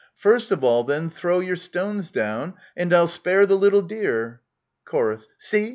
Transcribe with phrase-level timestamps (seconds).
[0.15, 4.41] First of all, then, throw your stones down, and I'll spare the little dear.
[4.83, 5.19] Chor.
[5.37, 5.69] See